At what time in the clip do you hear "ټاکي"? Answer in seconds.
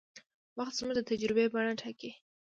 1.81-2.11